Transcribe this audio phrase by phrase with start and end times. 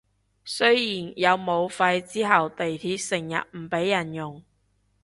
[0.45, 4.41] 雖然有武肺之後地鐵成日唔畀人用